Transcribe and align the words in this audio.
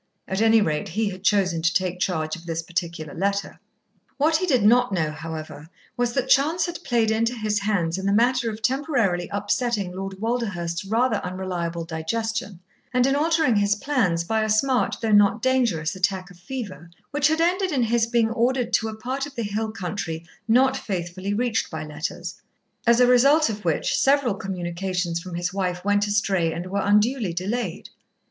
At 0.27 0.41
any 0.41 0.61
rate, 0.61 0.89
he 0.89 1.11
had 1.11 1.23
chosen 1.23 1.61
to 1.61 1.71
take 1.71 1.99
charge 1.99 2.35
of 2.35 2.47
this 2.47 2.63
particular 2.63 3.13
letter. 3.13 3.59
What 4.17 4.37
he 4.37 4.47
did 4.47 4.63
not 4.65 4.91
know, 4.91 5.11
however, 5.11 5.69
was 5.95 6.13
that 6.13 6.27
chance 6.27 6.65
had 6.65 6.83
played 6.83 7.11
into 7.11 7.35
his 7.35 7.59
hands 7.59 7.99
in 7.99 8.07
the 8.07 8.11
matter 8.11 8.49
of 8.49 8.63
temporarily 8.63 9.29
upsetting 9.31 9.91
Lord 9.95 10.19
Walderhurst's 10.19 10.85
rather 10.85 11.17
unreliable 11.17 11.85
digestion, 11.85 12.61
and 12.91 13.05
in 13.05 13.15
altering 13.15 13.57
his 13.57 13.75
plans, 13.75 14.23
by 14.23 14.43
a 14.43 14.49
smart, 14.49 14.95
though 15.03 15.11
not 15.11 15.39
dangerous, 15.39 15.95
attack 15.95 16.31
of 16.31 16.39
fever 16.39 16.89
which 17.11 17.27
had 17.27 17.39
ended 17.39 17.71
in 17.71 17.83
his 17.83 18.07
being 18.07 18.31
ordered 18.31 18.73
to 18.73 18.87
a 18.89 18.97
part 18.97 19.27
of 19.27 19.35
the 19.35 19.43
hill 19.43 19.71
country 19.71 20.25
not 20.47 20.75
faithfully 20.75 21.35
reached 21.35 21.69
by 21.69 21.83
letters; 21.83 22.41
as 22.87 22.99
a 22.99 23.05
result 23.05 23.49
of 23.51 23.63
which 23.63 23.95
several 23.95 24.33
communications 24.33 25.19
from 25.19 25.35
his 25.35 25.53
wife 25.53 25.85
went 25.85 26.07
astray 26.07 26.51
and 26.51 26.65
were 26.65 26.81
unduly 26.81 27.33
delayed. 27.33 27.89